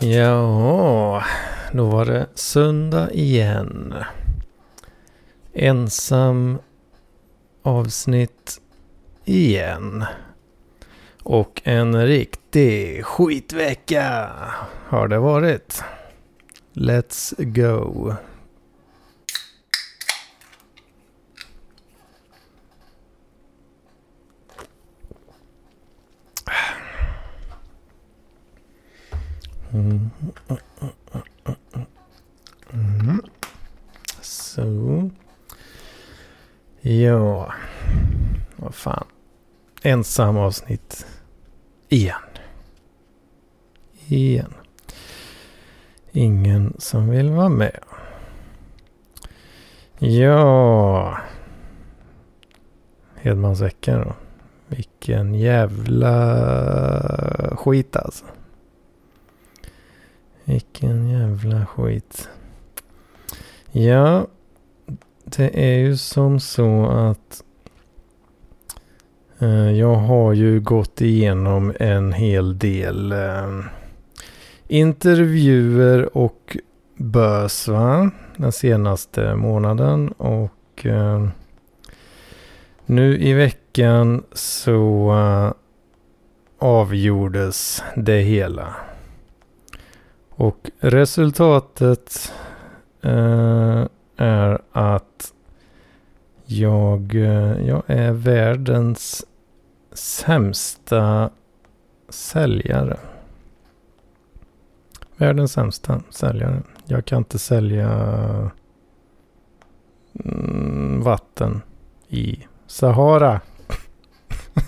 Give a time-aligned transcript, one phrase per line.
[0.00, 1.24] Ja,
[1.72, 3.94] då var det söndag igen.
[5.52, 6.58] Ensam
[7.62, 8.60] avsnitt
[9.24, 10.04] igen.
[11.22, 14.30] Och en riktig skitvecka
[14.88, 15.82] har det varit.
[16.72, 18.14] Let's go.
[29.74, 30.10] Mm.
[30.48, 31.86] mm.
[32.72, 33.20] Mm.
[34.20, 35.10] Så.
[36.80, 37.52] Ja.
[38.56, 39.06] Vad fan.
[39.82, 41.06] Ensam avsnitt.
[41.88, 42.20] Igen.
[44.06, 44.54] Igen.
[46.12, 47.78] Ingen som vill vara med.
[49.98, 51.18] Ja.
[53.14, 54.14] Hedmansveckan då.
[54.68, 56.10] Vilken jävla
[57.56, 58.24] skit alltså.
[60.44, 62.28] Vilken jävla skit.
[63.72, 64.26] Ja,
[65.24, 67.42] det är ju som så att
[69.38, 73.60] eh, jag har ju gått igenom en hel del eh,
[74.68, 76.56] intervjuer och
[76.96, 78.10] bös va?
[78.36, 80.08] den senaste månaden.
[80.08, 81.28] Och eh,
[82.86, 85.52] nu i veckan så eh,
[86.58, 88.74] avgjordes det hela.
[90.36, 92.32] Och resultatet
[93.02, 95.32] eh, är att
[96.44, 99.24] jag, eh, jag är världens
[99.92, 101.30] sämsta
[102.08, 102.98] säljare.
[105.16, 106.62] Världens sämsta säljare.
[106.84, 107.90] Jag kan inte sälja
[110.24, 111.62] mm, vatten
[112.08, 113.40] i Sahara.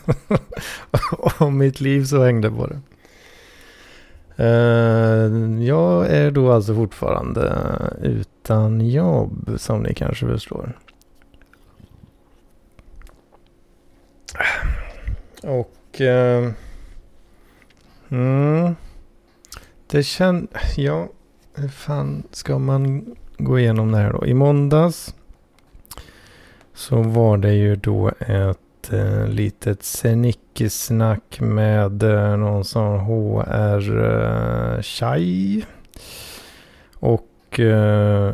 [1.38, 2.80] Om mitt liv så hängde på det.
[4.40, 7.52] Uh, jag är då alltså fortfarande
[8.02, 10.78] utan jobb som ni kanske förstår.
[15.42, 16.00] Och...
[16.00, 16.52] Uh,
[18.08, 18.76] mm,
[19.86, 20.50] det känns...
[20.76, 21.08] Ja,
[21.54, 24.26] hur fan ska man gå igenom det här då?
[24.26, 25.14] I måndags
[26.74, 28.58] så var det ju då ett
[28.92, 35.64] Eh, litet snickesnack med eh, någon som HR Chai.
[36.94, 38.32] Och eh,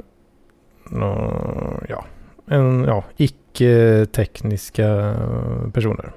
[1.88, 2.04] ja,
[2.46, 5.14] en, ja, icke-tekniska
[5.72, 6.12] personer.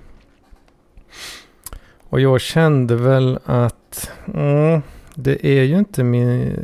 [2.09, 4.81] Och jag kände väl att mm,
[5.15, 6.59] det är ju inte min,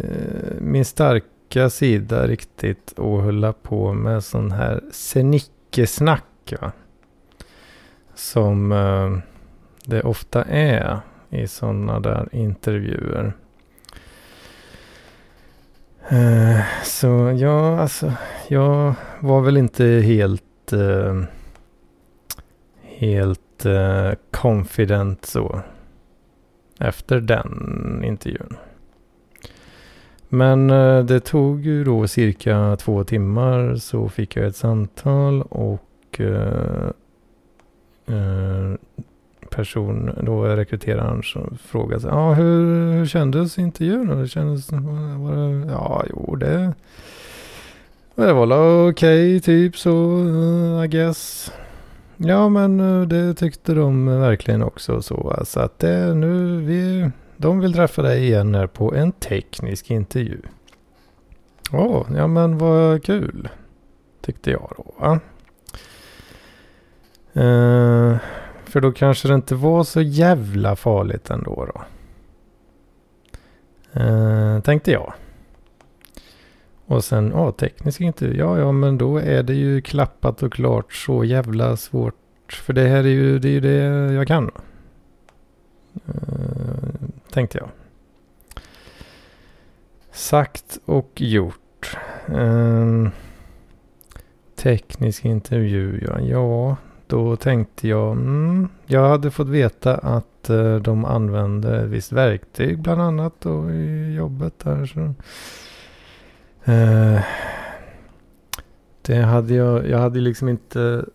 [0.60, 6.54] min starka sida riktigt att hålla på med sån här snickesnack.
[6.62, 6.72] Va?
[8.22, 9.18] Som eh,
[9.86, 11.00] det ofta är
[11.30, 13.34] i sådana där intervjuer.
[16.10, 18.14] Eh, så ja, alltså
[18.48, 21.24] jag var väl inte helt eh,
[22.84, 25.62] helt eh, confident så
[26.80, 28.58] efter den intervjun.
[30.30, 36.20] Men eh, det tog ju då cirka två timmar så fick jag ett samtal och
[36.20, 36.90] eh,
[38.08, 38.76] Eh,
[39.50, 44.22] person, då rekryteraren som frågade sig, ah, hur, hur kändes intervjun?
[44.22, 46.74] Det kändes, var det, ja, jo det,
[48.16, 51.52] det var okej okay, typ så, eh, I guess.
[52.18, 55.36] Ja, men eh, det tyckte de verkligen också så.
[55.38, 60.42] Alltså att det nu, vi, de vill träffa dig igen här på en teknisk intervju.
[61.72, 63.50] Åh, oh, ja men vad kul.
[64.22, 64.94] Tyckte jag då.
[65.00, 65.20] Va?
[67.38, 68.18] Uh,
[68.64, 71.82] för då kanske det inte var så jävla farligt ändå då.
[74.02, 75.14] Uh, tänkte jag.
[76.86, 78.38] Och sen, ja, teknisk intervju.
[78.38, 82.16] Ja, ja, men då är det ju klappat och klart så jävla svårt.
[82.50, 84.52] För det här är ju det, är ju det jag kan.
[86.10, 87.70] Uh, tänkte jag.
[90.12, 91.98] Sagt och gjort.
[92.30, 93.10] Uh,
[94.56, 96.20] teknisk intervju, ja.
[96.20, 96.78] ja
[97.12, 102.80] då tänkte jag, mm, jag hade fått veta att eh, de använde ett visst verktyg
[102.80, 104.86] bland annat då i jobbet där.
[104.86, 105.00] Så,
[106.72, 107.22] eh,
[109.02, 111.06] det hade jag, jag hade liksom inte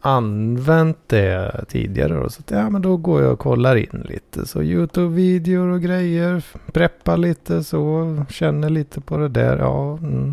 [0.00, 2.14] använt det tidigare.
[2.14, 4.46] Då, så att, ja, men då går jag och kollar in lite.
[4.46, 6.44] Så YouTube-videor och grejer.
[6.72, 8.16] Preppar lite så.
[8.30, 9.58] Känner lite på det där.
[9.58, 10.32] Ja, mm.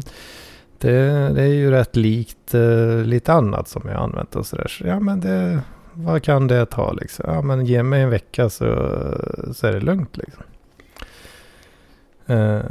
[0.79, 4.67] Det, det är ju rätt likt eh, lite annat som jag använt och sådär.
[4.67, 5.61] Så ja men det,
[5.93, 7.25] vad kan det ta liksom?
[7.27, 8.65] Ja men ge mig en vecka så,
[9.53, 10.43] så är det lugnt liksom.
[12.25, 12.61] Eh,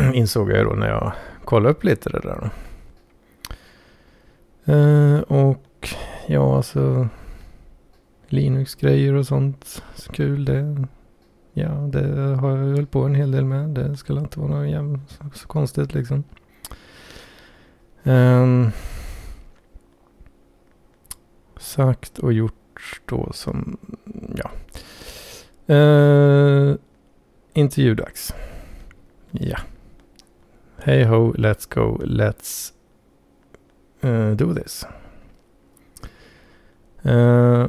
[0.14, 1.12] insåg jag då när jag
[1.44, 2.50] kollade upp lite det där.
[4.64, 5.88] Eh, och
[6.26, 7.08] ja, alltså
[8.28, 9.82] Linux-grejer och sånt.
[9.94, 10.86] Så kul det.
[11.52, 13.68] Ja, det har jag hållit på en hel del med.
[13.68, 16.24] Det skulle inte vara något så, så konstigt liksom.
[18.02, 18.70] Um,
[21.56, 23.76] sagt och gjort då som,
[24.36, 24.50] ja.
[25.74, 26.76] Uh,
[27.52, 28.34] intervjudags.
[29.30, 29.58] Ja.
[30.78, 32.72] Hey ho, let's go, let's
[34.04, 34.86] uh, do this.
[37.06, 37.66] Uh,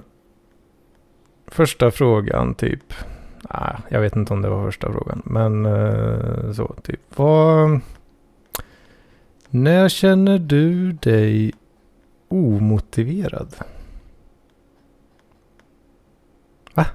[1.47, 2.93] första frågan typ.
[3.53, 5.21] Ah, jag vet inte om det var första frågan.
[5.25, 6.99] Men eh, så typ.
[7.15, 7.79] Vad...
[9.49, 11.53] När känner du dig
[12.27, 13.55] omotiverad?
[16.73, 16.85] Va?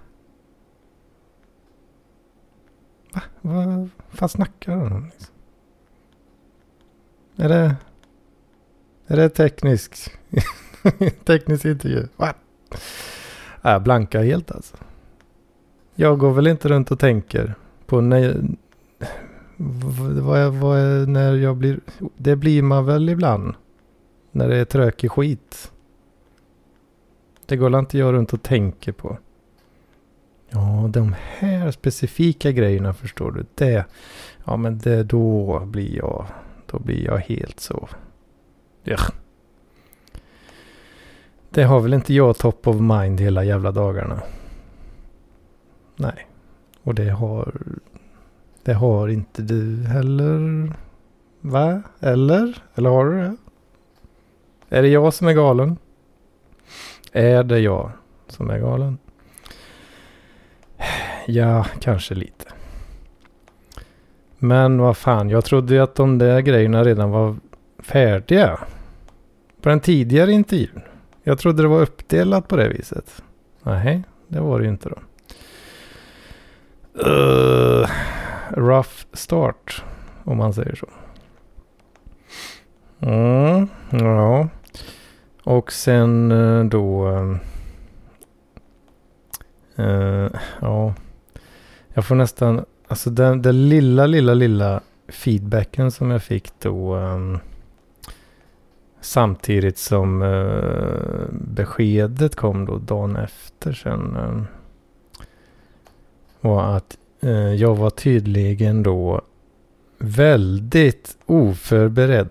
[3.11, 3.21] Va?
[3.41, 5.05] Vad fan snackar du om?
[5.05, 5.35] Liksom?
[7.37, 7.77] Är det...
[9.07, 10.11] Är det teknisk...
[11.25, 12.09] teknisk intervju?
[12.17, 12.35] Va?
[13.61, 14.77] Ah, jag blankar helt alltså.
[15.99, 17.55] Jag går väl inte runt och tänker
[17.87, 18.45] på när...
[19.57, 21.81] Vad, vad, när jag blir...
[22.17, 23.55] Det blir man väl ibland.
[24.33, 25.73] När det är trökig skit.
[27.47, 29.19] Det går inte jag runt och tänker på.
[30.49, 33.47] Ja, de här specifika grejerna förstår du.
[33.55, 33.85] Det,
[34.45, 36.27] ja men det då blir jag,
[36.67, 37.89] då blir jag helt så.
[38.83, 38.99] Ja.
[41.51, 44.23] Det har väl inte jag top of mind hela jävla dagarna.
[45.97, 46.27] Nej.
[46.83, 47.53] Och det har...
[48.63, 50.73] Det har inte du heller.
[51.41, 51.83] Va?
[52.01, 52.63] Eller?
[52.75, 53.37] Eller har du det?
[54.69, 55.77] Är det jag som är galen?
[57.13, 57.91] Är det jag
[58.29, 58.99] som är galen?
[61.29, 62.47] Ja, kanske lite.
[64.39, 67.37] Men vad fan, jag trodde ju att de där grejerna redan var
[67.79, 68.59] färdiga.
[69.61, 70.83] På den tidigare intervjun.
[71.23, 73.23] Jag trodde det var uppdelat på det viset.
[73.63, 74.97] Nej, det var det ju inte då.
[77.05, 77.89] Uh,
[78.51, 79.85] rough start,
[80.25, 80.87] om man säger så.
[83.01, 84.49] Mm, ja.
[85.45, 87.09] Och sen eh, då...
[89.79, 90.95] Uh, ja.
[91.95, 92.65] Jag får nästan...
[92.89, 96.97] Alltså den, den lilla, lilla, lilla feedbacken som jag fick då.
[96.97, 97.39] Um,
[99.01, 104.17] samtidigt som uh, beskedet kom då dagen efter sen.
[104.17, 104.43] Uh,
[106.41, 109.21] var att eh, jag var tydligen då
[109.99, 112.31] väldigt oförberedd.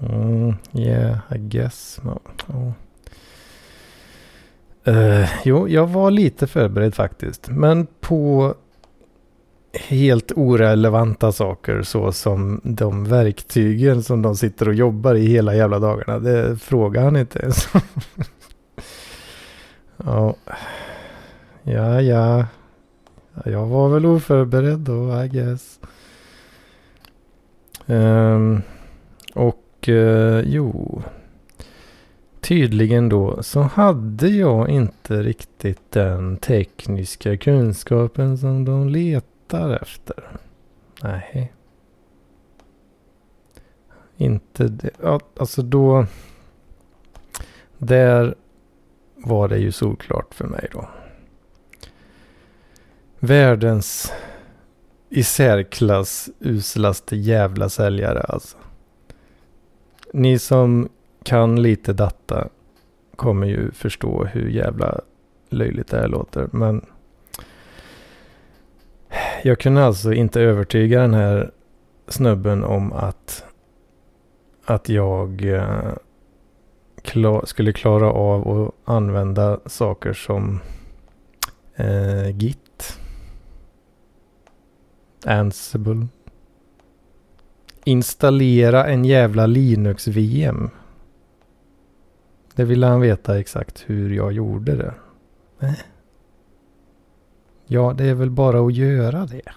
[0.00, 2.00] Mm, yeah, I guess.
[2.02, 2.20] No.
[2.46, 2.72] Oh.
[4.88, 7.48] Uh, jo, jag var lite förberedd faktiskt.
[7.48, 8.54] Men på
[9.78, 15.78] helt orelevanta saker så som de verktygen som de sitter och jobbar i hela jävla
[15.78, 16.18] dagarna.
[16.18, 17.68] Det frågar han inte ens.
[19.96, 20.34] ja
[21.66, 22.46] ja, ja.
[23.44, 25.80] Jag var väl oförberedd då, I guess.
[27.86, 28.62] Um,
[29.34, 31.02] och uh, jo,
[32.40, 40.24] tydligen då så hade jag inte riktigt den tekniska kunskapen som de letar efter.
[41.02, 41.52] Nej.
[44.16, 44.90] Inte det.
[45.02, 46.06] Ja, alltså då.
[47.78, 48.34] Där
[49.16, 50.88] var det ju solklart för mig då.
[53.18, 54.12] Världens
[55.08, 58.56] i särklass uslaste jävla säljare alltså.
[60.12, 60.88] Ni som
[61.22, 62.48] kan lite data
[63.16, 65.00] kommer ju förstå hur jävla
[65.48, 66.48] löjligt det här låter.
[66.52, 66.86] Men
[69.42, 71.50] jag kunde alltså inte övertyga den här
[72.08, 73.44] snubben om att,
[74.64, 75.92] att jag eh,
[77.02, 80.60] klar, skulle klara av att använda saker som
[81.76, 82.65] eh, Git,
[85.24, 86.06] Ansible,
[87.84, 90.70] installera en jävla Linux-VM.
[92.54, 94.94] Det ville han veta exakt hur jag gjorde det.
[97.66, 99.52] Ja, det är väl bara att göra det.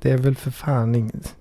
[0.00, 1.36] Det är väl för fan inget...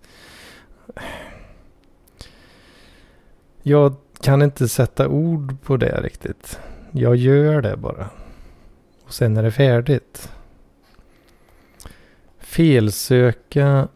[3.64, 6.60] Jag kan inte sätta ord på det riktigt.
[6.92, 8.10] Jag gör det bara.
[9.06, 10.32] Och sen är det färdigt.
[12.52, 13.88] Felsöka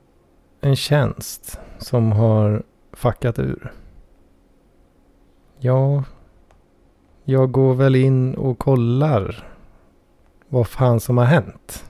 [0.61, 3.73] en tjänst som har fuckat ur.
[5.59, 6.03] Ja,
[7.23, 9.47] jag går väl in och kollar
[10.49, 11.85] vad fan som har hänt.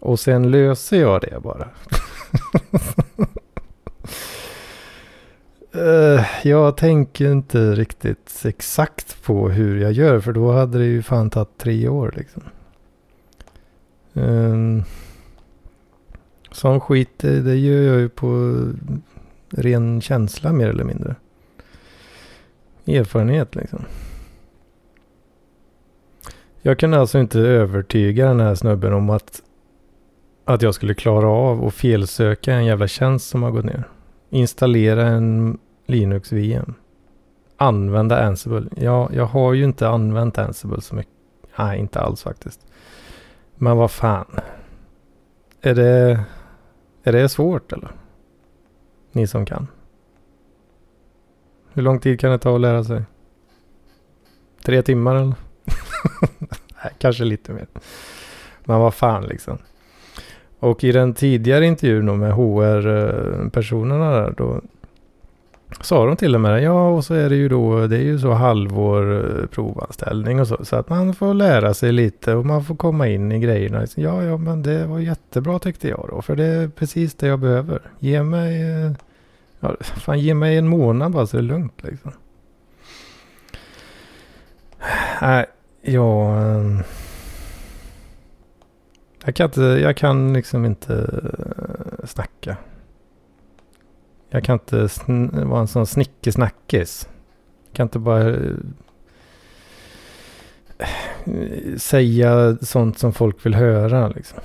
[0.00, 1.68] Och sen löser jag det bara.
[5.76, 10.20] Eh, jag tänker inte riktigt exakt på hur jag gör.
[10.20, 12.42] För då hade det ju fan tagit tre år liksom.
[14.14, 14.82] Ehm,
[16.54, 18.58] Sån skit, det, det gör jag ju på
[19.50, 21.16] ren känsla mer eller mindre.
[22.86, 23.84] Erfarenhet liksom.
[26.62, 29.42] Jag kunde alltså inte övertyga den här snubben om att,
[30.44, 33.88] att jag skulle klara av att felsöka en jävla tjänst som har gått ner.
[34.30, 36.74] Installera en Linux VM.
[37.56, 38.68] Använda Ansible.
[38.76, 41.12] Ja, jag har ju inte använt Ansible så mycket.
[41.58, 42.60] Nej, inte alls faktiskt.
[43.56, 44.40] Men vad fan.
[45.60, 46.20] Är det,
[47.04, 47.90] är det svårt eller?
[49.12, 49.66] Ni som kan.
[51.72, 53.02] Hur lång tid kan det ta att lära sig?
[54.62, 55.34] Tre timmar eller?
[56.84, 57.66] Nej, kanske lite mer.
[58.64, 59.58] Men vad fan liksom.
[60.58, 64.60] Och i den tidigare intervjun med HR-personerna eh, där då
[65.80, 68.18] sa de till och med ja och så är det ju då det är ju
[68.18, 70.64] så halvår eh, provanställning och så.
[70.64, 73.86] Så att man får lära sig lite och man får komma in i grejerna.
[73.96, 76.22] Ja, ja men det var jättebra tyckte jag då.
[76.22, 77.80] För det är precis det jag behöver.
[77.98, 78.92] Ge mig, eh,
[79.60, 82.12] ja, fan ge mig en månad bara så är det lugnt liksom.
[85.22, 85.46] Nej,
[85.82, 86.36] jag...
[86.36, 86.80] Eh,
[89.24, 91.20] jag kan, inte, jag kan liksom inte
[92.04, 92.56] snacka.
[94.34, 94.88] Jag kan inte
[95.44, 97.08] vara en sån snickesnackis.
[97.66, 98.56] Jag kan inte bara eh,
[101.76, 104.38] säga sånt som folk vill höra liksom.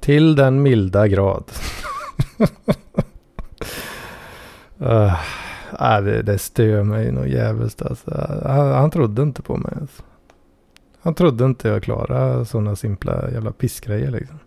[0.00, 1.44] Till den milda grad.
[4.80, 5.14] uh,
[5.80, 8.40] äh, det, det stör mig nog jävligt alltså.
[8.44, 9.72] Han, han trodde inte på mig.
[9.80, 10.02] Alltså.
[11.00, 14.38] Han trodde inte jag klarade sådana simpla jävla pissgrejer liksom.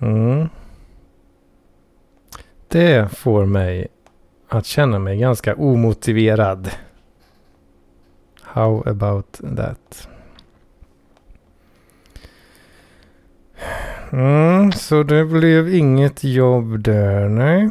[0.00, 0.48] Mm.
[2.68, 3.86] Det får mig
[4.48, 6.70] att känna mig ganska omotiverad.
[8.42, 10.08] How about that?
[14.12, 17.70] Mm, så det blev inget jobb där, nej.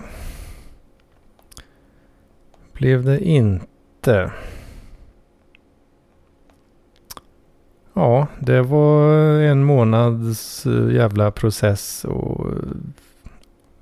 [2.74, 4.32] Blev det inte.
[7.98, 12.56] Ja, det var en månads eh, jävla process och eh,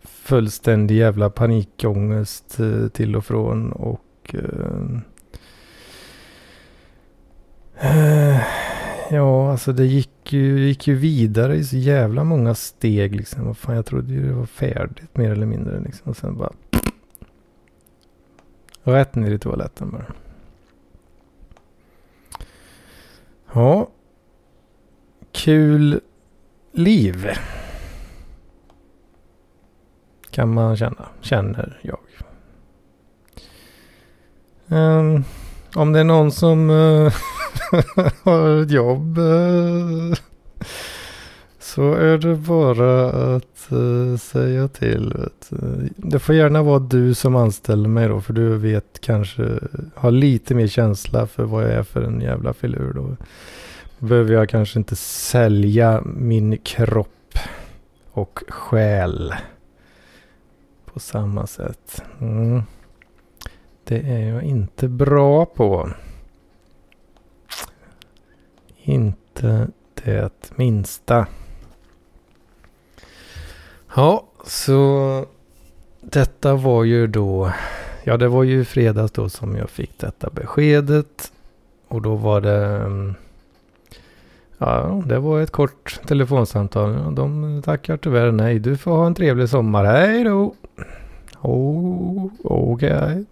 [0.03, 4.35] fullständig jävla panikångest eh, till och från och
[9.09, 13.45] Ja, alltså det gick ju, gick ju vidare i så jävla många steg liksom.
[13.45, 16.09] Vad fan, jag trodde ju det var färdigt mer eller mindre liksom.
[16.09, 16.53] Och sen bara...
[18.83, 20.05] Rätt ner i toaletten bara.
[23.53, 23.89] Ja,
[25.35, 25.99] kul
[26.71, 27.29] liv.
[30.31, 31.07] Kan man känna.
[31.21, 31.99] Känner jag.
[34.67, 35.23] Um,
[35.75, 37.13] om det är någon som uh,
[38.23, 40.13] har ett jobb uh,
[41.59, 45.13] så är det bara att uh, säga till.
[45.15, 45.49] Vet.
[45.95, 48.21] Det får gärna vara du som anställer mig då.
[48.21, 49.49] För du vet kanske,
[49.95, 53.15] har lite mer känsla för vad jag är för en jävla filur då
[53.99, 57.37] behöver jag kanske inte sälja min kropp
[58.11, 59.33] och själ
[60.85, 62.03] på samma sätt.
[62.21, 62.63] Mm.
[63.83, 65.89] Det är jag inte bra på.
[68.77, 71.27] Inte det minsta.
[73.95, 75.25] Ja, så
[76.01, 77.51] detta var ju då,
[78.03, 81.31] ja det var ju fredags då som jag fick detta beskedet.
[81.87, 83.15] Och då var det mm,
[84.57, 87.15] Ja, det var ett kort telefonsamtal.
[87.15, 88.59] De tackar tyvärr nej.
[88.59, 89.85] Du får ha en trevlig sommar.
[89.85, 90.55] Hej då!
[91.41, 92.93] Oh, Okej.
[92.93, 93.25] Okay.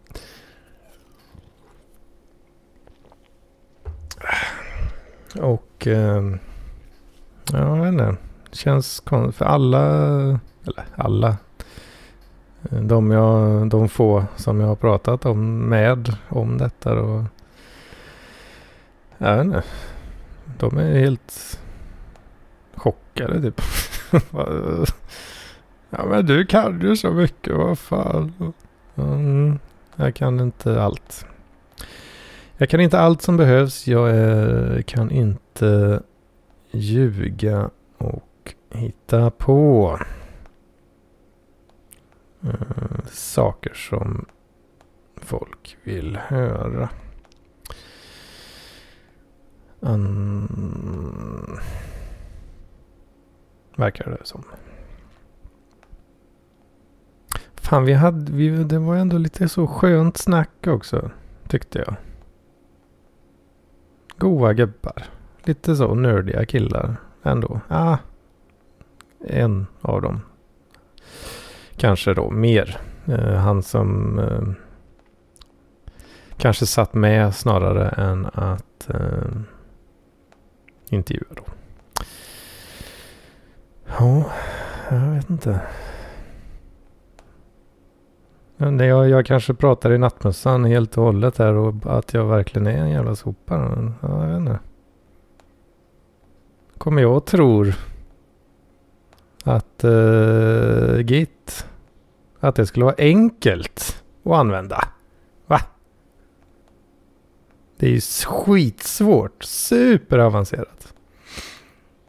[5.41, 5.87] Och...
[5.87, 6.23] Eh,
[7.51, 8.15] ja, jag vet inte.
[8.51, 9.35] Känns konstigt.
[9.35, 9.79] För alla...
[10.63, 11.37] Eller alla.
[12.69, 17.25] De, jag, de få som jag har pratat om med om detta då.
[19.17, 19.63] Jag vet inte.
[20.59, 21.59] De är helt
[22.75, 23.61] chockade typ.
[25.89, 28.53] ja men du kan ju så mycket, vad fan.
[28.95, 29.59] Mm,
[29.95, 31.25] jag kan inte allt.
[32.57, 33.87] Jag kan inte allt som behövs.
[33.87, 36.01] Jag är, kan inte
[36.71, 39.99] ljuga och hitta på
[42.43, 44.25] mm, saker som
[45.15, 46.89] folk vill höra.
[49.85, 51.59] Um,
[53.75, 54.43] verkar det som.
[57.55, 61.11] Fan, vi hade, vi, det var ändå lite så skönt snack också,
[61.47, 61.95] tyckte jag.
[64.17, 65.03] Goa gubbar.
[65.43, 67.61] Lite så nördiga killar ändå.
[67.67, 67.97] Ah,
[69.19, 70.21] en av dem.
[71.75, 72.77] Kanske då mer.
[73.05, 74.41] Eh, han som eh,
[76.37, 79.31] kanske satt med snarare än att eh,
[80.93, 81.43] intervjua då.
[83.99, 84.31] Ja,
[84.89, 85.61] jag vet inte.
[88.57, 92.67] Men jag, jag kanske pratar i nattmössan helt och hållet här och att jag verkligen
[92.67, 93.55] är en jävla sopa.
[94.01, 94.59] Ja, jag vet inte.
[96.77, 97.73] Kommer jag och tror
[99.43, 101.67] att uh, Git,
[102.39, 104.87] att det skulle vara enkelt att använda.
[107.77, 109.43] Det är ju skitsvårt.
[109.43, 110.93] Superavancerat.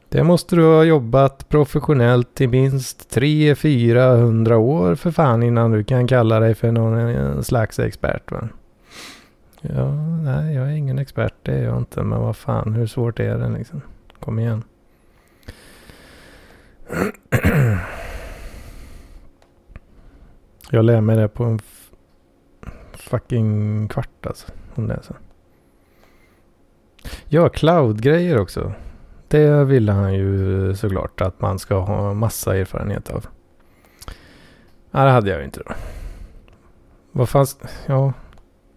[0.08, 6.06] Det måste du ha jobbat professionellt i minst 300-400 år för fan innan du kan
[6.06, 8.32] kalla dig för någon eh, slags expert.
[8.32, 8.48] Va?
[9.60, 12.02] Ja, nej, jag är ingen expert, det är jag inte.
[12.02, 13.80] Men vad fan, hur svårt är det liksom?
[14.20, 14.64] Kom igen.
[20.70, 21.60] Jag lär mig det på en
[22.92, 24.46] fucking kvart alltså.
[24.74, 25.14] Om det är så.
[27.28, 28.72] Ja, cloud-grejer också.
[29.28, 33.26] Det ville han ju såklart att man ska ha massa erfarenhet av.
[34.90, 35.74] Nej, det hade jag ju inte då.
[37.12, 37.58] Vad fanns...
[37.86, 38.12] Ja.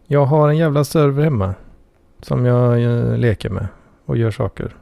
[0.07, 1.53] Jag har en jävla server hemma.
[2.21, 3.67] Som jag eh, leker med
[4.05, 4.75] och gör saker.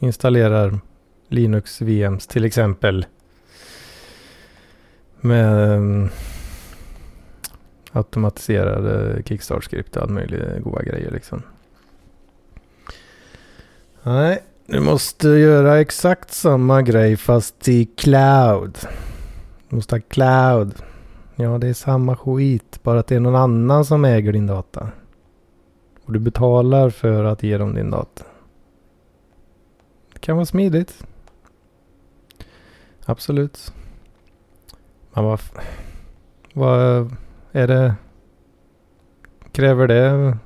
[0.00, 0.80] Installerar
[1.28, 3.06] Linux VMs till exempel.
[5.20, 6.08] Med mm,
[7.92, 11.42] automatiserade kickstart-skript och all möjlig goa grejer liksom.
[14.08, 18.78] Nej, du måste göra exakt samma grej fast i cloud.
[19.68, 20.74] Du måste ha cloud.
[21.36, 22.80] Ja, det är samma skit.
[22.82, 24.88] Bara att det är någon annan som äger din data.
[26.04, 28.24] Och du betalar för att ge dem din data.
[30.12, 31.06] Det kan vara smidigt.
[33.04, 33.72] Absolut.
[35.12, 35.40] Men vad...
[36.52, 37.10] Vad
[37.52, 37.94] är det?
[39.52, 40.38] Kräver det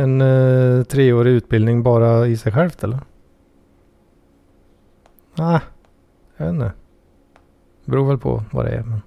[0.00, 2.98] en eh, treårig utbildning bara i sig självt eller?
[5.34, 5.60] Nej, ah,
[6.36, 6.72] jag vet inte.
[7.84, 8.82] Beror väl på vad det är.
[8.82, 9.00] Men.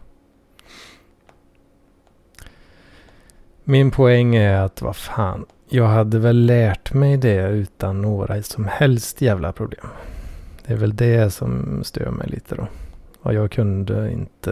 [3.63, 5.45] Min poäng är att vad fan.
[5.69, 9.87] Jag hade väl lärt mig det utan några som helst jävla problem.
[10.65, 12.67] Det är väl det som stör mig lite då.
[13.21, 14.51] Och jag kunde inte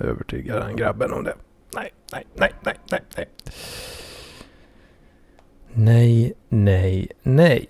[0.00, 1.34] övertyga den grabben om det.
[1.74, 3.28] Nej, nej, nej, nej, nej, nej.
[5.74, 7.66] Nej, nej, nej.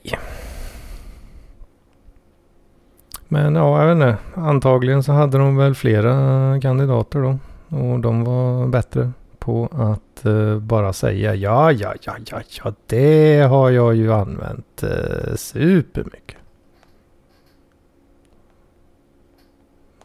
[3.29, 4.41] Men ja, jag vet inte.
[4.41, 7.39] Antagligen så hade de väl flera kandidater då.
[7.77, 13.41] Och de var bättre på att uh, bara säga ja, ja, ja, ja, ja, det
[13.41, 16.37] har jag ju använt uh, supermycket.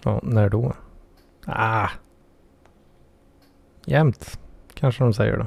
[0.03, 0.73] Ja, när då?
[1.45, 1.89] Ah.
[3.85, 4.39] Jämt,
[4.73, 5.45] kanske de säger då.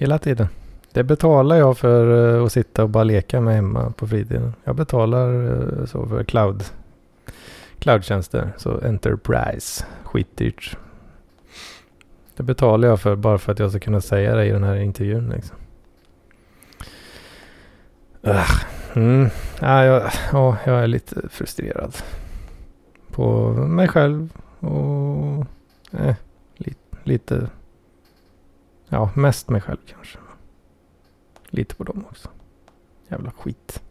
[0.00, 0.48] Hela tiden.
[0.92, 4.54] Det betalar jag för eh, att sitta och bara leka med hemma på fritiden.
[4.64, 6.64] Jag betalar eh, så för cloud.
[7.78, 8.52] Cloudtjänster.
[8.56, 9.84] Så Enterprise.
[10.02, 10.76] Skitdyrt.
[12.36, 14.76] Det betalar jag för bara för att jag ska kunna säga det i den här
[14.76, 15.28] intervjun.
[15.28, 15.56] Liksom.
[18.26, 18.50] Uh,
[18.94, 19.28] mm.
[19.60, 21.96] ja, jag, ja, jag är lite frustrerad.
[23.10, 25.46] På mig själv och
[25.92, 26.14] eh,
[26.56, 27.48] li, lite
[28.88, 30.18] Ja, mest mig själv kanske.
[31.48, 32.28] Lite på dem också.
[33.08, 33.82] Jävla skit.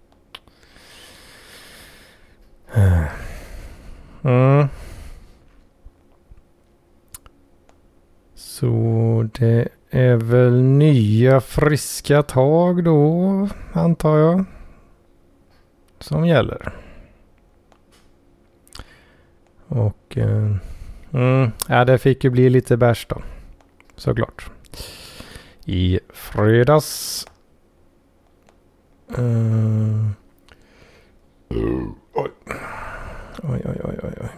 [2.73, 3.05] Eh.
[4.23, 4.67] Mm.
[8.35, 14.45] Så det är väl nya friska tag då, antar jag.
[15.99, 16.75] Som gäller.
[19.67, 20.17] Och...
[20.17, 20.55] Eh,
[21.11, 23.21] mm, ja, det fick ju bli lite bärs då.
[23.95, 24.51] Såklart
[25.65, 27.25] i fredags.
[29.17, 30.11] Uh,
[32.13, 32.31] oj.
[33.43, 34.29] Oj, oj, oj, oj, oj.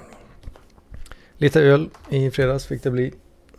[1.38, 3.13] Lite öl i fredags fick det bli.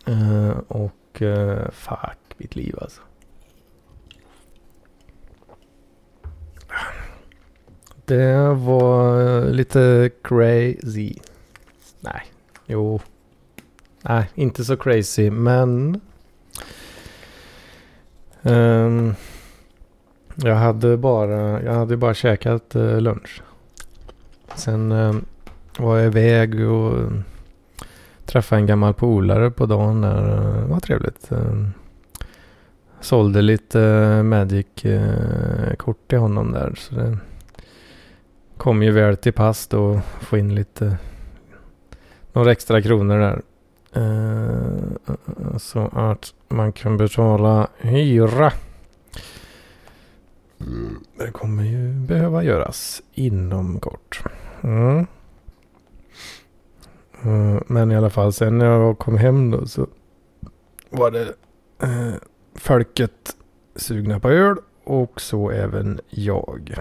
[0.09, 3.03] Uh, och uh, fuck mitt liv alltså.
[8.05, 11.15] Det var lite crazy.
[12.01, 12.23] Nej,
[12.67, 13.01] jo.
[14.03, 16.01] Nej, inte så crazy, men
[18.43, 19.15] Um,
[20.45, 23.43] Jag hade bara, jag hade bara käkat uh, lunch.
[24.55, 25.15] Sen eh,
[25.79, 27.13] var jag iväg och
[28.25, 30.29] träffade en gammal polare på dagen där.
[30.29, 31.33] Eh, det var trevligt.
[31.33, 31.67] Eh,
[33.01, 36.75] sålde lite eh, uh, Magic-kort till honom där.
[36.79, 37.19] Så det
[38.57, 40.99] kom ju väl till pass då att få in lite
[42.33, 43.43] några extra kronor där.
[43.93, 48.53] Eh, så att man kan betala hyra.
[51.19, 54.23] Det kommer ju behöva göras inom kort.
[54.61, 55.07] Mm.
[57.23, 59.87] Eh, men i alla fall sen när jag kom hem då så
[60.91, 61.35] var det
[61.83, 62.15] eh,
[62.55, 63.37] folket
[63.77, 66.75] sugna på öl och så även jag.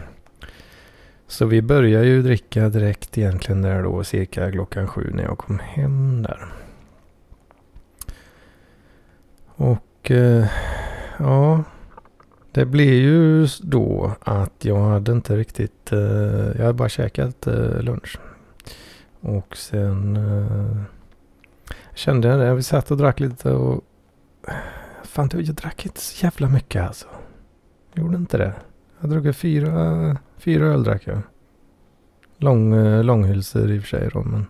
[1.27, 5.59] Så vi började ju dricka direkt egentligen där då cirka klockan sju när jag kom
[5.59, 6.53] hem där.
[9.59, 10.45] Och eh,
[11.17, 11.63] ja,
[12.51, 15.99] det blev ju då att jag hade inte riktigt, eh,
[16.55, 18.19] jag hade bara käkat eh, lunch.
[19.19, 20.81] Och sen eh,
[21.93, 23.83] kände jag det, vi satt och drack lite och
[25.03, 27.07] fan jag drack inte så jävla mycket alltså.
[27.93, 28.53] Jag gjorde inte det.
[28.99, 31.21] Jag drack fyra, fyra öl drack jag.
[32.37, 34.45] Lång, eh, långhylsor i och för sig då men.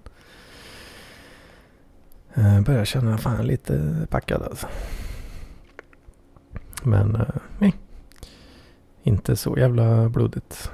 [2.34, 4.68] Jag börjar känna fan lite packad alltså.
[6.84, 7.22] Men eh,
[7.60, 7.76] nej.
[9.04, 10.72] Inte så jävla blodigt.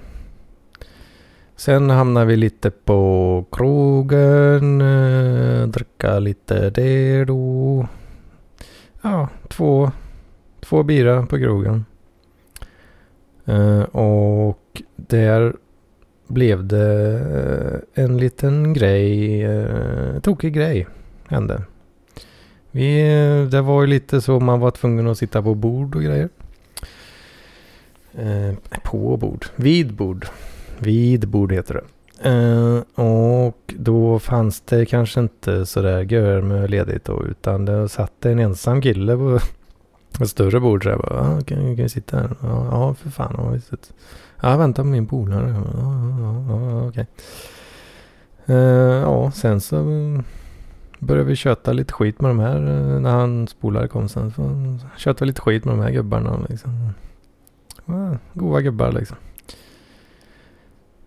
[1.56, 4.82] Sen hamnar vi lite på krogen.
[4.82, 7.88] Eh, dricka lite där då.
[9.02, 9.92] Ja, två,
[10.60, 11.86] två bira på krogen.
[13.92, 15.56] Och där
[16.28, 19.48] blev det en liten grej,
[20.22, 20.88] tokig grej
[21.28, 21.64] hände.
[22.72, 23.04] Vi,
[23.52, 26.30] det var ju lite så man var tvungen att sitta på bord och grejer.
[28.14, 30.28] Eh, på bord, vid bord.
[30.80, 31.84] Vid bord heter det.
[32.30, 38.26] Eh, och då fanns det kanske inte sådär gör med ledigt då utan det satt
[38.26, 39.40] en ensam kille på
[40.24, 42.36] ett större bord så jag bara, ah, kan, kan vi sitta här?
[42.42, 43.36] Ja, ah, för fan.
[43.38, 43.94] Ja, visst.
[44.42, 45.50] ja vänta på min polare.
[45.50, 47.08] Ja, ja, ja, okej.
[48.46, 48.56] Eh,
[49.02, 49.76] ja, sen så
[51.06, 52.56] började vi köta lite skit med de här.
[52.56, 56.40] Eh, när hans polare kom sen så köta vi lite skit med de här gubbarna
[56.50, 56.90] liksom.
[57.90, 59.18] Uh, goa gubbar liksom.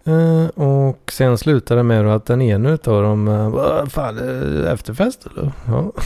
[0.09, 4.19] Eh, och sen slutade det med att den ena utav dem, eh, vad fan
[4.67, 5.53] efterfest eller?
[5.67, 5.93] Ja.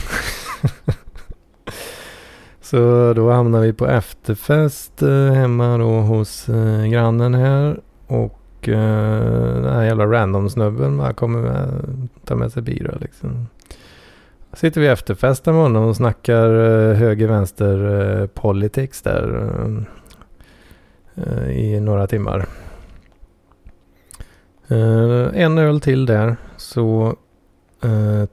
[2.61, 5.01] Så då hamnade vi på efterfest
[5.35, 6.47] hemma då hos
[6.91, 7.81] grannen här.
[8.07, 11.69] Och den här jävla random-snubben bara kommer med,
[12.25, 13.47] tar med sig bira liksom.
[14.55, 19.87] Sitter vi efterfesten med honom och snackar eh, höger-vänster-politics eh, där.
[21.15, 22.47] Eh, I några timmar.
[25.35, 27.17] En öl till där så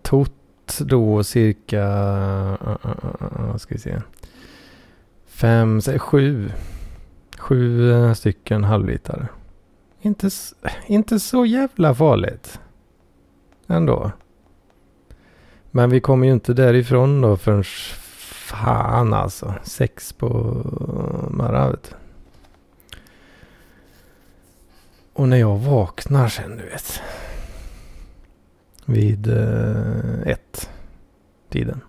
[0.02, 0.34] tot
[0.80, 1.88] då cirka,
[3.32, 4.02] vad ska vi se,
[5.28, 6.52] fem, säg sju.
[7.38, 9.28] Sju stycken halvlitare.
[10.02, 10.30] Inte,
[10.88, 12.60] inte så jävla farligt.
[13.68, 14.12] Ändå.
[15.72, 19.54] Men vi kommer ju inte därifrån då förrän fan alltså.
[19.64, 20.28] Sex på
[21.30, 21.78] morgonen.
[25.14, 27.02] Och när jag vaknar sen du vet.
[28.86, 30.70] Vid eh, ett
[31.50, 31.82] tiden.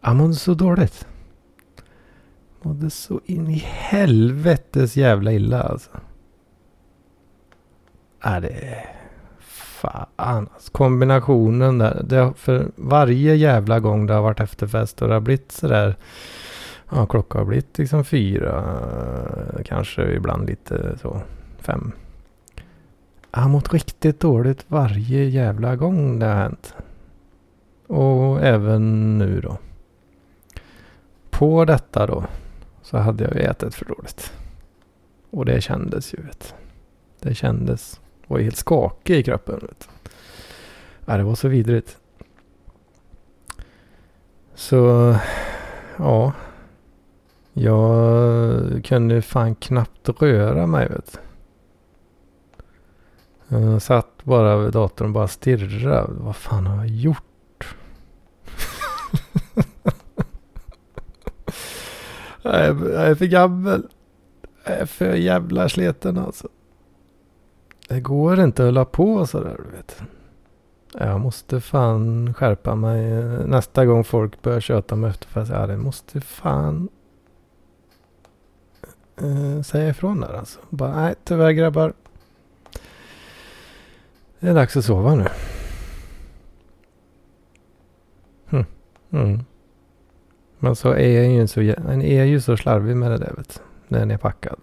[0.00, 1.06] Jag mådde så dåligt.
[2.62, 5.90] Mådde så in i helvetes jävla illa alltså.
[5.94, 6.00] Äh,
[8.32, 8.95] är det...
[9.76, 10.72] Fan alltså.
[10.72, 12.02] Kombinationen där.
[12.04, 15.96] Det, för varje jävla gång det har varit efterfest och det har blivit sådär.
[16.90, 18.78] Ja, klockan har blivit liksom fyra.
[19.64, 21.20] Kanske ibland lite så.
[21.58, 21.92] Fem.
[23.32, 26.74] Jag har mått riktigt dåligt varje jävla gång det har hänt.
[27.86, 29.58] Och även nu då.
[31.30, 32.24] På detta då
[32.82, 34.32] så hade jag ju ätit för dåligt.
[35.30, 36.22] Och det kändes ju.
[36.22, 36.54] Vet.
[37.20, 38.00] Det kändes.
[38.26, 39.58] Jag var helt skakig i kroppen.
[39.62, 39.88] Vet.
[41.04, 41.98] Ja, äh, det var så vidrigt.
[44.54, 45.16] Så
[45.96, 46.32] ja.
[47.52, 50.88] Jag kunde fan knappt röra mig.
[50.88, 51.20] Vet.
[53.48, 56.06] Jag satt bara vid datorn och bara stirrade.
[56.08, 57.76] Vad fan har jag gjort?
[62.42, 63.86] Jag är, jag är för gammal.
[64.64, 66.48] Jag är för jävla sliten alltså.
[67.88, 70.02] Det går inte att hålla på sådär du vet.
[70.98, 73.10] Jag måste fan skärpa mig
[73.46, 75.50] nästa gång folk börjar köta om efterfest.
[75.50, 76.88] Ja, det måste fan.
[79.16, 80.60] eh, säga ifrån där alltså.
[80.70, 81.92] Bara, nej tyvärr grabbar.
[84.40, 85.26] Det är dags att sova nu.
[88.46, 88.64] Hm.
[89.10, 89.40] Mm.
[90.58, 93.62] Men så är jag ju så, en är ju så slarvig med det där vet
[93.88, 94.60] När den är packad.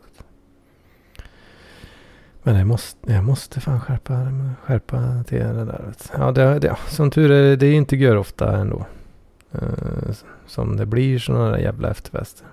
[2.44, 4.32] Men jag måste, jag måste fan skärpa,
[4.64, 5.84] skärpa till det där.
[5.88, 6.12] Vet.
[6.18, 8.86] Ja, det, det, som tur är det är inte gör ofta ändå.
[9.56, 10.14] Uh,
[10.48, 12.48] som det blir sådana där jävla efterfester.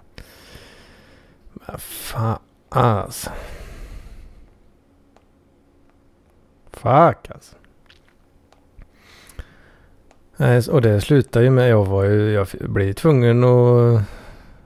[1.53, 3.31] Men fan alltså.
[6.73, 7.57] Fuck alltså.
[10.73, 14.01] Och det slutade ju med, jag var ju, jag blev tvungen att,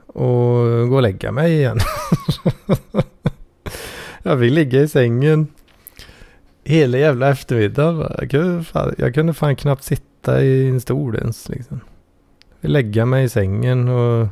[0.08, 1.78] att gå och lägga mig igen.
[4.26, 5.46] jag fick ligga i sängen
[6.64, 8.12] hela jävla eftermiddagen.
[8.18, 11.80] Jag kunde, fan, jag kunde fan knappt sitta i en stol ens liksom.
[12.50, 14.28] Jag fick lägga mig i sängen och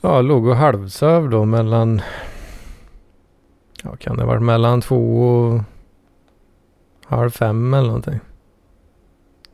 [0.00, 2.00] ja, låg och halvsöv då mellan,
[3.82, 5.60] ja kan det ha varit mellan två och
[7.04, 8.20] halv fem eller någonting.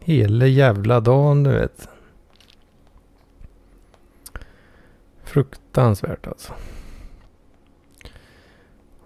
[0.01, 1.89] Hela jävla dagen du vet.
[5.25, 6.53] Fruktansvärt alltså.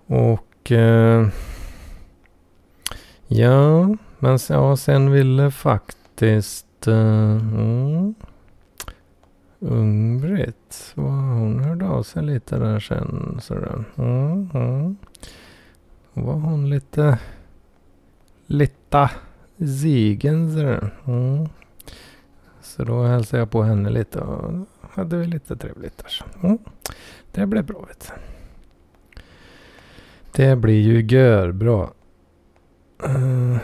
[0.06, 1.28] Och eh,
[3.26, 8.14] ja, men ja, sen ville faktiskt eh, mm,
[9.58, 13.38] Ung-Britt, hon hörde av sig lite där sen.
[13.42, 13.84] Sådär.
[13.98, 14.96] Mm, mm.
[16.12, 17.18] Var hon lite,
[18.46, 19.10] lite
[19.58, 20.94] Zigen sådär.
[21.06, 21.48] Mm.
[22.60, 26.24] Så då hälsade jag på henne lite och hade vi lite trevligt där.
[26.42, 26.58] Mm.
[27.32, 28.33] Det blev bra vet du.
[30.36, 31.90] Det blir ju görbra.
[33.06, 33.54] Uh.
[33.54, 33.60] Eh.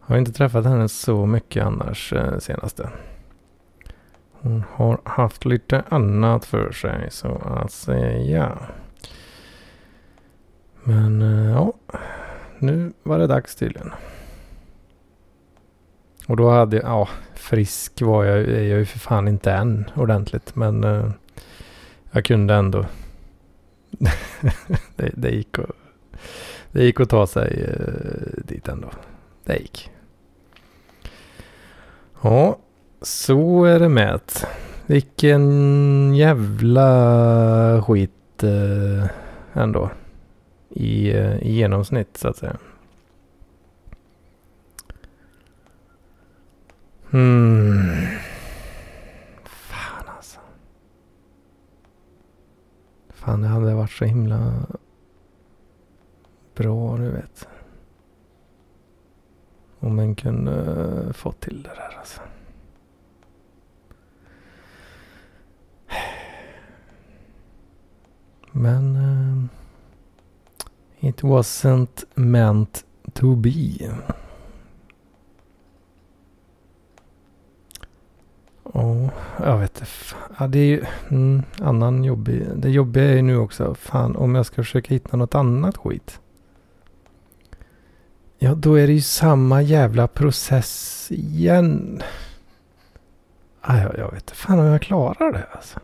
[0.00, 2.90] Har inte träffat henne så mycket annars uh, senaste.
[4.32, 8.58] Hon har haft lite annat för sig så att säga.
[10.84, 11.72] Men uh, ja
[12.58, 13.90] nu var det dags tydligen.
[16.28, 19.90] Och då hade jag, ja, frisk var jag, är jag ju för fan inte än
[19.94, 20.56] ordentligt.
[20.56, 21.10] Men uh,
[22.10, 22.84] jag kunde ändå.
[24.96, 25.70] det, det, gick att,
[26.72, 28.90] det gick att ta sig eh, dit ändå.
[29.44, 29.90] Det gick.
[32.22, 32.58] Ja,
[33.02, 34.20] så är det med.
[34.86, 39.06] Vilken jävla skit eh,
[39.52, 39.90] ändå
[40.70, 42.56] i, eh, i genomsnitt så att säga.
[47.10, 48.06] Hmm.
[49.44, 50.38] Fan alltså.
[53.26, 54.66] Fan det hade varit så himla
[56.54, 57.48] bra du vet.
[59.78, 60.52] Om en kunde
[61.06, 62.20] eh, få till det där alltså.
[68.52, 69.44] Men Uh,
[71.00, 72.84] It wasn't meant
[73.14, 73.78] to be.
[78.72, 79.08] Oh,
[79.42, 79.82] jag vet.
[80.38, 82.46] Ja, det är ju mm, annan jobbig.
[82.56, 83.74] Det jobbiga är ju nu också.
[83.74, 86.20] Fan, om jag ska försöka hitta något annat skit.
[88.38, 92.02] Ja, då är det ju samma jävla process igen.
[93.60, 95.80] Ah, jag, jag vet inte fan om jag klarar det alltså.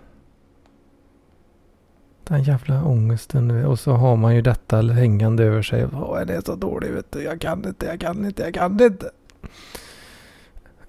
[2.25, 3.65] Den jävla ångesten.
[3.65, 5.87] Och så har man ju detta hängande över sig.
[5.93, 7.23] Åh, det är så dåligt vet du.
[7.23, 9.11] Jag kan inte, jag kan inte, jag kan inte.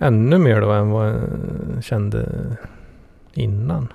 [0.04, 2.28] Ännu mer då än vad jag kände
[3.34, 3.88] innan.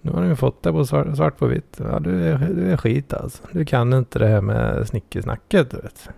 [0.00, 1.80] Nu har ni fått det på svart, svart på vitt.
[1.90, 3.42] Ja, du, är, du är skit alltså.
[3.52, 6.08] Du kan inte det här med snickesnacket du vet.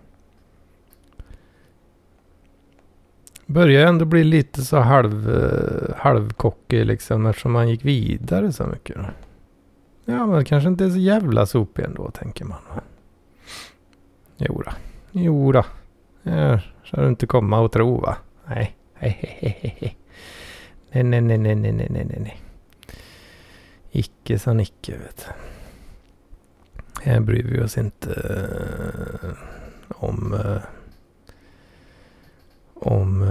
[3.45, 8.95] Börjar ändå bli lite så halv, eh, halvkockig liksom eftersom man gick vidare så mycket.
[8.95, 9.05] Då.
[10.05, 12.59] Ja, men det kanske inte är så jävla sopig ändå, tänker man.
[14.37, 14.71] Jodå.
[15.11, 15.63] Jodå.
[16.23, 16.31] Det.
[16.35, 18.17] Ja, ska du inte komma och tro va?
[18.45, 18.75] Nej.
[20.91, 22.41] Nej, nej, nej, nej, nej, nej, nej, nej.
[23.91, 25.31] Icke sa Nicke, vet du.
[27.03, 28.11] Här bryr vi oss inte
[29.87, 30.35] om...
[32.73, 33.25] om...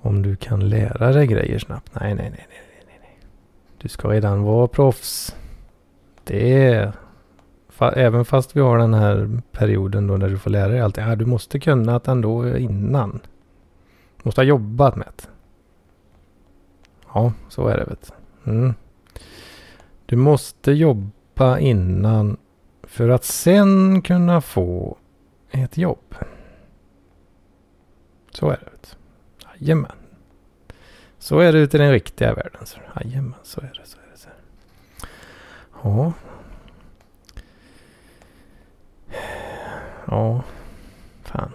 [0.00, 1.94] om du kan lära dig grejer snabbt.
[2.00, 3.18] Nej, nej, nej, nej, nej, nej.
[3.78, 5.36] Du ska redan vara proffs.
[6.24, 6.92] Det
[7.80, 10.96] fa Även fast vi har den här perioden då när du får lära dig allt.
[10.96, 13.20] Ja, du måste kunna att ändå innan.
[14.16, 15.28] Du måste ha jobbat med det.
[17.14, 18.12] Ja, så är det vet
[18.44, 18.74] mm.
[20.06, 22.36] Du måste jobba innan
[22.82, 24.96] för att sen kunna få
[25.50, 26.14] ett jobb.
[28.30, 28.70] Så är det.
[28.70, 28.96] Vet
[29.60, 29.96] Jajamän.
[31.18, 32.62] Så är det ute i den riktiga världen.
[32.96, 33.88] Jajamän, så är det.
[33.88, 35.08] Så är det så är det.
[35.82, 36.12] Ja.
[40.10, 40.42] Ja.
[41.22, 41.50] Fan.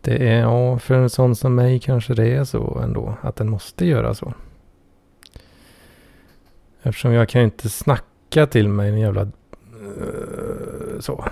[0.00, 3.14] Det är, ja, för en sån som mig kanske det är så ändå.
[3.20, 4.34] Att den måste göra så.
[6.82, 9.22] Eftersom jag kan ju inte snacka till mig en jävla...
[9.22, 11.24] Uh, så.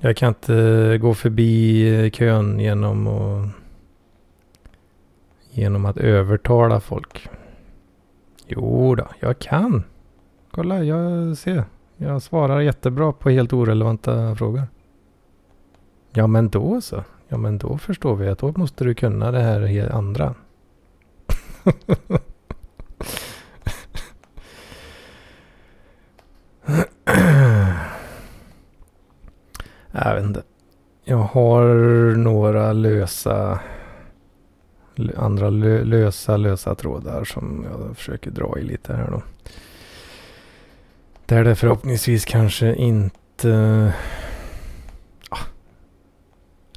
[0.00, 3.48] Jag kan inte gå förbi kön genom att...
[5.50, 7.28] Genom att övertala folk.
[8.46, 9.84] Jo då, jag kan.
[10.50, 11.64] Kolla, jag ser.
[11.96, 14.62] Jag svarar jättebra på helt orelevanta frågor.
[16.12, 17.04] Ja, men då så.
[17.28, 20.34] Ja, men då förstår vi att då måste du kunna det här andra.
[29.92, 30.42] Jag vet inte.
[31.04, 31.64] Jag har
[32.16, 33.60] några lösa
[35.16, 39.22] andra lösa lösa trådar som jag försöker dra i lite här då.
[41.32, 43.92] Där det förhoppningsvis kanske inte...
[45.28, 45.38] Ah,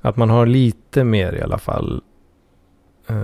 [0.02, 2.04] att man har lite mer i alla fall.
[3.10, 3.15] Uh,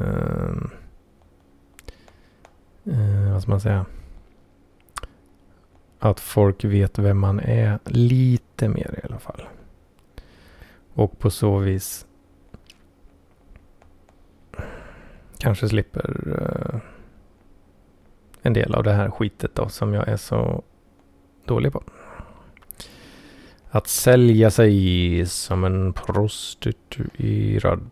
[2.88, 3.86] uh, vad ska man säga?
[6.00, 9.41] Att folk vet vem man är lite mer i alla fall.
[10.94, 12.06] Och på så vis
[15.38, 16.82] kanske slipper uh,
[18.41, 20.63] en del av det här skitet då som jag är så
[21.45, 21.84] dålig på.
[23.69, 27.89] Att sälja sig som en prostituerad.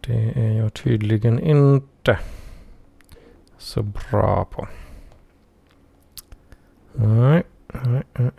[0.00, 2.18] Det är jag tydligen inte
[3.58, 4.68] så bra på.
[6.92, 8.30] Nej, nej, nej.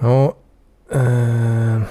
[0.00, 0.36] Ja.
[0.90, 1.82] eh.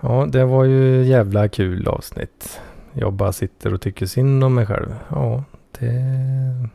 [0.00, 2.60] Ja, det var ju jävla kul avsnitt.
[3.00, 4.94] Jag bara sitter och tycker synd om mig själv.
[5.10, 5.44] Ja,
[5.78, 6.68] det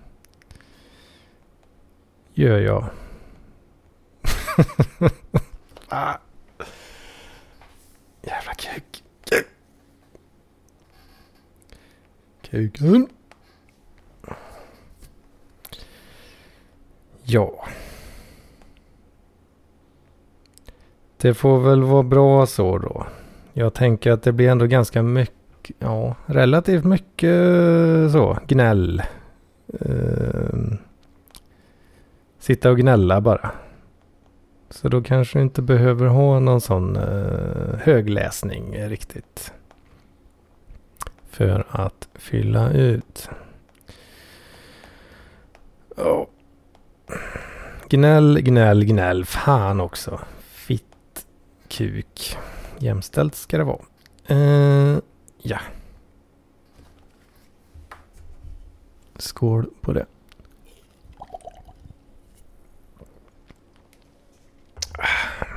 [2.34, 2.90] gör jag.
[5.88, 6.14] ah.
[8.22, 9.04] Jävla kuk.
[12.42, 13.08] Kuken.
[17.24, 17.68] Ja.
[21.18, 23.08] Det får väl vara bra så då.
[23.54, 25.36] Jag tänker att det blir ändå ganska mycket,
[25.80, 27.32] ja, relativt mycket
[28.12, 29.02] så, gnäll.
[29.90, 30.74] Uh,
[32.40, 33.52] sitta och gnälla bara.
[34.70, 39.54] Så då kanske du inte behöver ha någon sån uh, högläsning riktigt.
[41.30, 43.30] För att fylla ut.
[45.98, 46.26] Oh.
[47.90, 49.26] Gnäll, gnäll, gnäll.
[49.26, 51.26] Fan också Fitt,
[51.68, 52.38] kuk.
[52.78, 53.82] Jämställt ska det vara.
[54.32, 55.00] Uh,
[55.44, 55.60] ja.
[59.16, 60.06] Skål på det.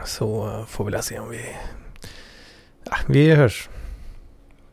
[0.05, 1.57] Så eh, får vi se om vi...
[2.85, 3.68] Ja, vi hörs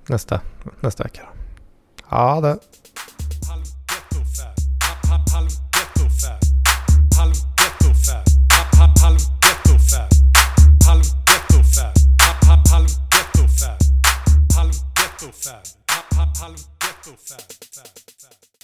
[0.07, 0.41] nästa,
[0.79, 1.27] nästa vecka.
[2.09, 2.59] Ja, det.
[15.23, 15.63] ghetto fab.
[16.39, 17.52] Harlem ghetto fab.